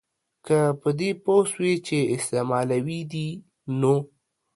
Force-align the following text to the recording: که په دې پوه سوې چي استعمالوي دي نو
که 0.45 0.59
په 0.81 0.89
دې 0.99 1.09
پوه 1.23 1.43
سوې 1.53 1.73
چي 1.87 1.99
استعمالوي 2.15 3.01
دي 3.11 3.27
نو 3.79 3.95